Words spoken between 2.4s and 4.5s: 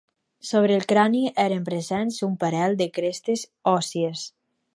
parell de crestes òssies.